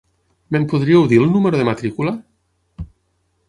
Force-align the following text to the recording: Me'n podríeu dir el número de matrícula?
Me'n 0.55 0.63
podríeu 0.71 1.05
dir 1.11 1.21
el 1.25 1.29
número 1.35 1.61
de 1.61 1.69
matrícula? 1.69 2.17